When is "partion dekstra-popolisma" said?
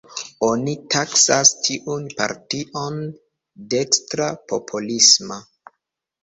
2.21-5.39